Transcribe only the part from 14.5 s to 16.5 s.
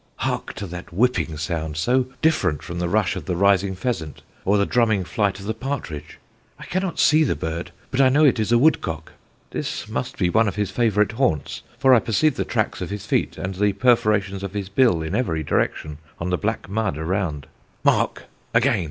his bill in every direction on the